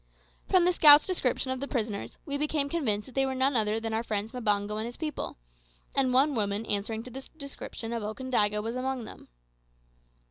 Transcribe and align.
From 0.49 0.65
the 0.65 0.73
scout's 0.73 1.05
description 1.05 1.51
of 1.51 1.59
the 1.59 1.67
prisoners, 1.67 2.17
we 2.25 2.35
became 2.35 2.69
convinced 2.69 3.05
that 3.05 3.13
they 3.13 3.23
were 3.27 3.35
none 3.35 3.55
other 3.55 3.79
than 3.79 3.93
our 3.93 4.01
friends 4.01 4.31
Mbango 4.31 4.77
and 4.77 4.85
his 4.87 4.97
people, 4.97 5.37
and 5.93 6.11
one 6.11 6.33
woman 6.33 6.65
answering 6.65 7.03
to 7.03 7.11
the 7.11 7.29
description 7.37 7.93
of 7.93 8.01
Okandaga 8.01 8.63
was 8.63 8.75
among 8.75 9.05
them. 9.05 9.27